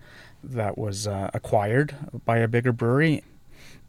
that 0.44 0.76
was 0.76 1.06
uh, 1.06 1.30
acquired 1.32 1.94
by 2.24 2.38
a 2.38 2.48
bigger 2.48 2.72
brewery 2.72 3.22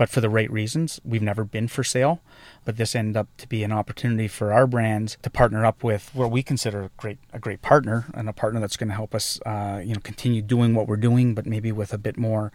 but 0.01 0.10
for 0.10 0.20
the 0.20 0.31
right 0.31 0.50
reasons. 0.50 1.00
We've 1.05 1.22
never 1.22 1.43
been 1.43 1.67
for 1.67 1.84
sale, 1.84 2.22
but 2.65 2.77
this 2.77 2.96
ended 2.96 3.15
up 3.15 3.27
to 3.38 3.48
be 3.48 3.63
an 3.63 3.72
opportunity 3.72 4.27
for 4.27 4.51
our 4.51 4.65
brands 4.65 5.15
to 5.22 5.29
partner 5.29 5.63
up 5.63 5.84
with 5.84 6.10
what 6.15 6.31
we 6.31 6.41
consider 6.41 6.81
a 6.81 6.89
great 6.98 7.20
a 7.31 7.38
great 7.38 7.62
partner 7.62 8.08
and 8.15 8.27
a 8.27 8.34
partner 8.34 8.60
that's 8.60 8.77
going 8.77 8.88
to 8.88 8.96
help 8.96 9.13
us, 9.13 9.39
uh, 9.46 9.79
you 9.86 9.93
know, 9.93 10.00
continue 10.00 10.41
doing 10.41 10.74
what 10.74 10.88
we're 10.88 10.98
doing, 10.98 11.36
but 11.36 11.46
maybe 11.46 11.72
with 11.72 11.93
a 11.93 12.00
bit 12.00 12.17
more 12.17 12.51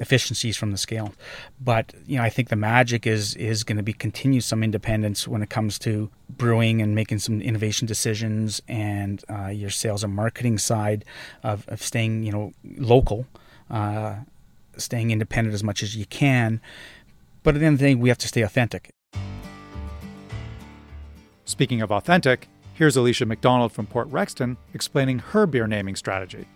efficiencies 0.00 0.56
from 0.56 0.72
the 0.72 0.76
scale. 0.76 1.14
But 1.60 1.94
you 2.08 2.16
know, 2.16 2.24
I 2.24 2.28
think 2.28 2.48
the 2.48 2.56
magic 2.56 3.06
is 3.06 3.36
is 3.36 3.62
going 3.62 3.76
to 3.76 3.84
be 3.84 3.92
continue 3.92 4.40
some 4.40 4.64
independence 4.64 5.28
when 5.28 5.44
it 5.44 5.48
comes 5.48 5.78
to 5.86 6.10
brewing 6.28 6.82
and 6.82 6.92
making 6.92 7.20
some 7.20 7.40
innovation 7.40 7.86
decisions 7.86 8.60
and 8.66 9.22
uh, 9.30 9.46
your 9.46 9.70
sales 9.70 10.02
and 10.02 10.12
marketing 10.12 10.58
side 10.58 11.04
of, 11.44 11.68
of 11.68 11.84
staying, 11.84 12.24
you 12.24 12.32
know, 12.32 12.52
local. 12.64 13.26
Uh, 13.70 14.16
staying 14.80 15.10
independent 15.10 15.54
as 15.54 15.64
much 15.64 15.82
as 15.82 15.96
you 15.96 16.06
can. 16.06 16.60
But 17.42 17.54
at 17.54 17.60
the 17.60 17.66
end 17.66 17.74
of 17.74 17.80
the 17.80 17.86
day, 17.86 17.94
we 17.94 18.08
have 18.08 18.18
to 18.18 18.28
stay 18.28 18.42
authentic. 18.42 18.90
Speaking 21.44 21.82
of 21.82 21.90
authentic, 21.90 22.48
here's 22.74 22.96
Alicia 22.96 23.26
MacDonald 23.26 23.72
from 23.72 23.86
Port 23.86 24.08
Rexton 24.10 24.56
explaining 24.72 25.18
her 25.18 25.46
beer 25.46 25.66
naming 25.66 25.96
strategy. 25.96 26.46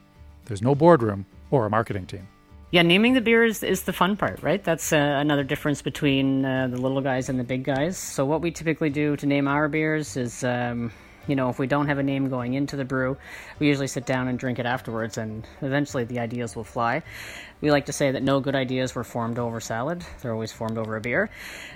There's 0.45 0.62
no 0.62 0.75
boardroom 0.75 1.26
or 1.50 1.66
a 1.66 1.71
marketing 1.71 2.07
team. 2.07 2.28
Yeah, 2.71 2.83
naming 2.83 3.14
the 3.14 3.21
beer 3.21 3.45
is, 3.45 3.62
is 3.62 3.83
the 3.85 3.93
fun 3.93 4.16
part, 4.16 4.43
right? 4.43 4.62
That's 4.62 4.93
uh, 4.93 4.97
another 4.97 5.45
difference 5.45 5.81
between 5.81 6.45
uh, 6.45 6.69
the 6.69 6.76
little 6.76 7.00
guys 7.00 7.28
and 7.28 7.38
the 7.38 7.45
big 7.45 7.62
guys. 7.62 7.97
So, 7.97 8.25
what 8.25 8.40
we 8.40 8.50
typically 8.50 8.90
do 8.90 9.16
to 9.16 9.26
name 9.26 9.47
our 9.47 9.69
beers 9.69 10.16
is 10.16 10.43
um, 10.43 10.90
you 11.26 11.37
know, 11.37 11.49
if 11.49 11.59
we 11.59 11.66
don't 11.66 11.87
have 11.87 11.99
a 11.99 12.02
name 12.02 12.28
going 12.28 12.54
into 12.54 12.76
the 12.76 12.85
brew, 12.85 13.16
we 13.59 13.66
usually 13.66 13.87
sit 13.87 14.07
down 14.07 14.28
and 14.28 14.38
drink 14.38 14.59
it 14.59 14.66
afterwards, 14.66 15.19
and 15.19 15.47
eventually 15.62 16.04
the 16.04 16.19
ideas 16.19 16.54
will 16.54 16.64
fly. 16.64 17.02
We 17.64 17.71
like 17.71 17.87
to 17.87 17.94
say 17.94 18.11
that 18.11 18.23
no 18.23 18.40
good 18.40 18.54
ideas 18.54 18.94
were 18.94 19.04
formed 19.04 19.38
over 19.38 19.59
salad; 19.59 20.04
they're 20.21 20.35
always 20.35 20.52
formed 20.52 20.76
over 20.76 20.97
a 20.97 21.00
beer. 21.00 21.30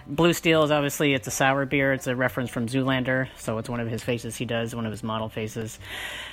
Blue 0.07 0.35
Steel 0.35 0.63
is 0.63 0.71
obviously 0.71 1.15
it's 1.15 1.27
a 1.27 1.31
sour 1.31 1.65
beer. 1.65 1.95
It's 1.95 2.07
a 2.07 2.15
reference 2.15 2.51
from 2.51 2.67
Zoolander, 2.67 3.29
so 3.39 3.57
it's 3.57 3.71
one 3.71 3.81
of 3.81 3.89
his 3.89 4.05
faces 4.05 4.37
he 4.37 4.45
does, 4.45 4.75
one 4.75 4.85
of 4.85 4.93
his 4.93 5.03
model 5.03 5.31
faces. 5.31 5.79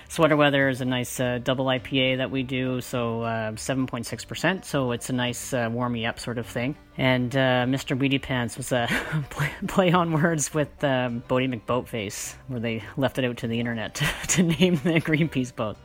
Sweater 0.09 0.35
Weather 0.35 0.67
is 0.67 0.81
a 0.81 0.85
nice 0.85 1.21
uh, 1.21 1.39
double 1.41 1.67
IPA 1.67 2.17
that 2.17 2.31
we 2.31 2.43
do, 2.43 2.81
so 2.81 3.21
uh, 3.21 3.51
7.6%, 3.53 4.65
so 4.65 4.91
it's 4.91 5.09
a 5.09 5.13
nice 5.13 5.53
uh, 5.53 5.69
warm 5.71 5.93
me 5.93 6.05
up 6.05 6.19
sort 6.19 6.37
of 6.37 6.45
thing. 6.45 6.75
And 6.97 7.33
uh, 7.33 7.63
Mr. 7.65 7.97
Weedy 7.97 8.19
Pants 8.19 8.57
was 8.57 8.73
a 8.73 8.89
play, 9.29 9.51
play, 9.67 9.91
on 9.93 10.11
words 10.11 10.53
with 10.53 10.83
um, 10.83 11.23
Boaty 11.29 11.47
McBoatface, 11.49 12.35
where 12.49 12.59
they 12.59 12.83
left 12.97 13.19
it 13.19 13.23
out 13.23 13.37
to 13.37 13.47
the 13.47 13.61
internet 13.61 13.95
to 14.27 14.43
name 14.43 14.75
the 14.83 14.99
Greenpeace 14.99 15.55
boat. 15.55 15.77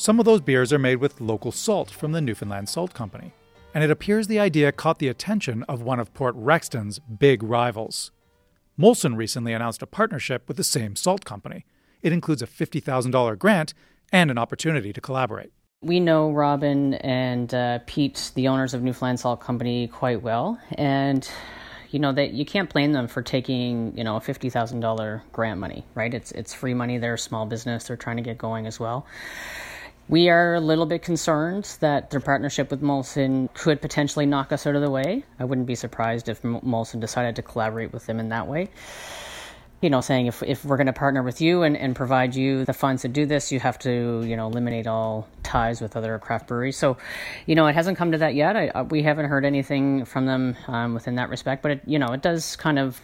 Some 0.00 0.20
of 0.20 0.26
those 0.26 0.40
beers 0.40 0.72
are 0.72 0.78
made 0.78 0.98
with 0.98 1.20
local 1.20 1.50
salt 1.50 1.90
from 1.90 2.12
the 2.12 2.20
Newfoundland 2.20 2.68
Salt 2.68 2.94
Company, 2.94 3.32
and 3.74 3.82
it 3.82 3.90
appears 3.90 4.28
the 4.28 4.38
idea 4.38 4.70
caught 4.70 5.00
the 5.00 5.08
attention 5.08 5.64
of 5.64 5.82
one 5.82 5.98
of 5.98 6.14
Port 6.14 6.36
Rexton's 6.36 7.00
big 7.00 7.42
rivals. 7.42 8.12
Molson 8.78 9.16
recently 9.16 9.52
announced 9.52 9.82
a 9.82 9.88
partnership 9.88 10.46
with 10.46 10.56
the 10.56 10.62
same 10.62 10.94
salt 10.94 11.24
company. 11.24 11.66
It 12.00 12.12
includes 12.12 12.42
a 12.42 12.46
$50,000 12.46 13.36
grant 13.40 13.74
and 14.12 14.30
an 14.30 14.38
opportunity 14.38 14.92
to 14.92 15.00
collaborate. 15.00 15.50
We 15.82 15.98
know 15.98 16.30
Robin 16.30 16.94
and 16.94 17.52
uh, 17.52 17.80
Pete, 17.86 18.30
the 18.36 18.46
owners 18.46 18.74
of 18.74 18.82
Newfoundland 18.82 19.18
Salt 19.18 19.40
Company, 19.40 19.88
quite 19.88 20.22
well, 20.22 20.60
and 20.76 21.28
you 21.90 21.98
know 21.98 22.12
that 22.12 22.34
you 22.34 22.44
can't 22.44 22.72
blame 22.72 22.92
them 22.92 23.08
for 23.08 23.20
taking 23.20 23.96
you 23.96 24.04
know 24.04 24.14
a 24.14 24.20
fifty 24.20 24.48
thousand 24.48 24.78
dollar 24.78 25.24
grant 25.32 25.58
money, 25.58 25.84
right? 25.94 26.12
It's 26.14 26.30
it's 26.32 26.54
free 26.54 26.74
money. 26.74 26.98
They're 26.98 27.14
a 27.14 27.18
small 27.18 27.46
business. 27.46 27.88
They're 27.88 27.96
trying 27.96 28.16
to 28.16 28.22
get 28.22 28.38
going 28.38 28.66
as 28.66 28.78
well. 28.78 29.06
We 30.08 30.30
are 30.30 30.54
a 30.54 30.60
little 30.60 30.86
bit 30.86 31.02
concerned 31.02 31.76
that 31.80 32.10
their 32.10 32.20
partnership 32.20 32.70
with 32.70 32.80
Molson 32.80 33.52
could 33.52 33.82
potentially 33.82 34.24
knock 34.24 34.52
us 34.52 34.66
out 34.66 34.74
of 34.74 34.80
the 34.80 34.90
way. 34.90 35.24
I 35.38 35.44
wouldn't 35.44 35.66
be 35.66 35.74
surprised 35.74 36.28
if 36.30 36.40
Molson 36.42 36.98
decided 37.00 37.36
to 37.36 37.42
collaborate 37.42 37.92
with 37.92 38.06
them 38.06 38.18
in 38.18 38.30
that 38.30 38.46
way 38.46 38.70
you 39.80 39.90
know, 39.90 40.00
saying 40.00 40.26
if, 40.26 40.42
if 40.42 40.64
we're 40.64 40.76
going 40.76 40.88
to 40.88 40.92
partner 40.92 41.22
with 41.22 41.40
you 41.40 41.62
and, 41.62 41.76
and 41.76 41.94
provide 41.94 42.34
you 42.34 42.64
the 42.64 42.72
funds 42.72 43.02
to 43.02 43.08
do 43.08 43.26
this, 43.26 43.52
you 43.52 43.60
have 43.60 43.78
to, 43.78 44.24
you 44.26 44.36
know, 44.36 44.46
eliminate 44.46 44.86
all 44.86 45.28
ties 45.42 45.80
with 45.80 45.96
other 45.96 46.18
craft 46.18 46.48
breweries. 46.48 46.76
So, 46.76 46.96
you 47.46 47.54
know, 47.54 47.66
it 47.66 47.74
hasn't 47.74 47.96
come 47.96 48.12
to 48.12 48.18
that 48.18 48.34
yet. 48.34 48.56
I, 48.56 48.82
we 48.82 49.02
haven't 49.02 49.26
heard 49.26 49.44
anything 49.44 50.04
from 50.04 50.26
them 50.26 50.56
um, 50.66 50.94
within 50.94 51.14
that 51.16 51.30
respect, 51.30 51.62
but 51.62 51.72
it, 51.72 51.82
you 51.86 51.98
know, 51.98 52.08
it 52.08 52.22
does 52.22 52.56
kind 52.56 52.78
of, 52.78 53.00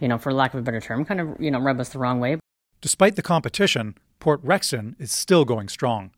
you 0.00 0.08
know, 0.08 0.18
for 0.18 0.32
lack 0.32 0.52
of 0.52 0.60
a 0.60 0.62
better 0.62 0.80
term, 0.80 1.04
kind 1.04 1.20
of, 1.20 1.40
you 1.40 1.50
know, 1.50 1.60
rub 1.60 1.78
us 1.78 1.90
the 1.90 1.98
wrong 1.98 2.18
way. 2.18 2.38
Despite 2.84 3.16
the 3.16 3.22
competition, 3.22 3.94
Port 4.20 4.44
Rexton 4.44 4.94
is 5.00 5.10
still 5.10 5.46
going 5.46 5.68
strong. 5.68 6.10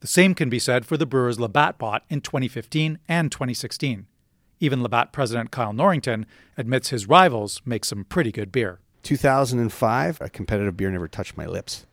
The 0.00 0.06
same 0.06 0.34
can 0.34 0.50
be 0.50 0.58
said 0.58 0.84
for 0.84 0.98
the 0.98 1.06
brewers 1.06 1.40
Labatt 1.40 1.78
bought 1.78 2.04
in 2.10 2.20
2015 2.20 2.98
and 3.08 3.32
2016. 3.32 4.04
Even 4.60 4.82
Labatt 4.82 5.14
president 5.14 5.50
Kyle 5.50 5.72
Norrington 5.72 6.26
admits 6.58 6.90
his 6.90 7.08
rivals 7.08 7.62
make 7.64 7.86
some 7.86 8.04
pretty 8.04 8.30
good 8.30 8.52
beer. 8.52 8.78
2005, 9.04 10.20
a 10.20 10.28
competitive 10.28 10.76
beer 10.76 10.90
never 10.90 11.08
touched 11.08 11.38
my 11.38 11.46
lips, 11.46 11.86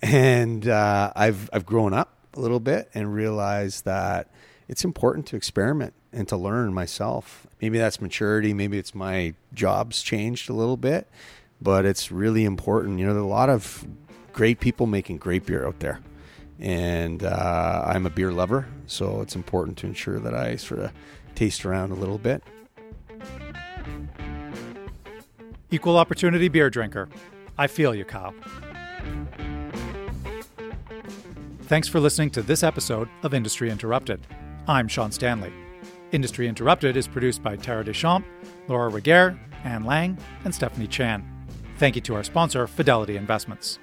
and 0.00 0.66
uh, 0.66 1.12
I've 1.14 1.50
I've 1.52 1.66
grown 1.66 1.92
up 1.92 2.16
a 2.32 2.40
little 2.40 2.58
bit 2.58 2.88
and 2.94 3.12
realized 3.12 3.84
that 3.84 4.30
it's 4.66 4.82
important 4.82 5.26
to 5.26 5.36
experiment 5.36 5.92
and 6.10 6.26
to 6.28 6.38
learn 6.38 6.72
myself. 6.72 7.46
Maybe 7.60 7.76
that's 7.76 8.00
maturity. 8.00 8.54
Maybe 8.54 8.78
it's 8.78 8.94
my 8.94 9.34
job's 9.52 10.02
changed 10.02 10.48
a 10.48 10.54
little 10.54 10.78
bit, 10.78 11.06
but 11.62 11.84
it's 11.84 12.10
really 12.10 12.44
important. 12.44 12.98
You 12.98 13.06
know, 13.06 13.14
there 13.14 13.22
are 13.22 13.26
a 13.26 13.28
lot 13.28 13.48
of 13.48 13.86
great 14.32 14.60
people 14.60 14.86
making 14.86 15.18
great 15.18 15.46
beer 15.46 15.66
out 15.66 15.80
there, 15.80 16.00
and 16.58 17.22
uh, 17.22 17.84
I'm 17.86 18.06
a 18.06 18.10
beer 18.10 18.32
lover, 18.32 18.66
so 18.86 19.20
it's 19.20 19.36
important 19.36 19.78
to 19.78 19.86
ensure 19.86 20.18
that 20.18 20.34
I 20.34 20.56
sort 20.56 20.80
of 20.80 20.92
taste 21.34 21.64
around 21.64 21.92
a 21.92 21.94
little 21.94 22.18
bit 22.18 22.42
Equal 25.72 25.96
opportunity 25.96 26.48
beer 26.48 26.68
drinker. 26.68 27.08
I 27.56 27.66
feel 27.66 27.94
you, 27.94 28.04
Kyle. 28.04 28.34
Thanks 31.62 31.88
for 31.88 31.98
listening 31.98 32.28
to 32.32 32.42
this 32.42 32.62
episode 32.62 33.08
of 33.22 33.32
Industry 33.32 33.70
Interrupted. 33.70 34.20
I'm 34.68 34.86
Sean 34.86 35.10
Stanley. 35.10 35.50
Industry 36.12 36.46
Interrupted 36.46 36.94
is 36.98 37.08
produced 37.08 37.42
by 37.42 37.56
Tara 37.56 37.82
Deschamps, 37.86 38.28
Laura 38.68 38.90
Reguer, 38.90 39.38
Anne 39.64 39.84
Lang, 39.84 40.18
and 40.44 40.54
Stephanie 40.54 40.86
Chan. 40.86 41.31
Thank 41.82 41.96
you 41.96 42.02
to 42.02 42.14
our 42.14 42.22
sponsor, 42.22 42.68
Fidelity 42.68 43.16
Investments. 43.16 43.80